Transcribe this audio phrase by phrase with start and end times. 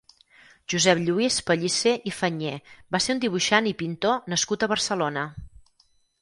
[0.73, 2.53] Josep Lluís Pellicer i Fenyé
[2.97, 5.29] va ser un dibuixant i pintor nascut a Barcelona.